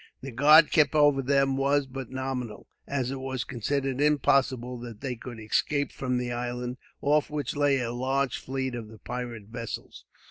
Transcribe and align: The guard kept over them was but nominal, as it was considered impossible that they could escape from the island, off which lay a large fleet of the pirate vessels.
The 0.21 0.31
guard 0.31 0.71
kept 0.71 0.95
over 0.95 1.21
them 1.21 1.57
was 1.57 1.85
but 1.85 2.09
nominal, 2.09 2.67
as 2.87 3.11
it 3.11 3.19
was 3.19 3.43
considered 3.43 4.01
impossible 4.01 4.79
that 4.79 5.01
they 5.01 5.15
could 5.15 5.39
escape 5.39 5.91
from 5.91 6.17
the 6.17 6.31
island, 6.31 6.77
off 7.03 7.29
which 7.29 7.55
lay 7.55 7.77
a 7.77 7.91
large 7.93 8.39
fleet 8.39 8.73
of 8.73 8.87
the 8.87 8.97
pirate 8.97 9.49
vessels. 9.49 10.05